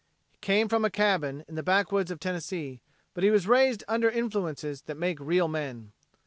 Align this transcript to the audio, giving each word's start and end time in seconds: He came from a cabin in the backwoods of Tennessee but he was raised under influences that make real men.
He 0.31 0.37
came 0.41 0.67
from 0.67 0.83
a 0.83 0.89
cabin 0.89 1.45
in 1.47 1.53
the 1.53 1.61
backwoods 1.61 2.09
of 2.09 2.19
Tennessee 2.19 2.81
but 3.13 3.23
he 3.23 3.29
was 3.29 3.45
raised 3.45 3.83
under 3.87 4.09
influences 4.09 4.81
that 4.87 4.97
make 4.97 5.19
real 5.19 5.47
men. 5.47 5.91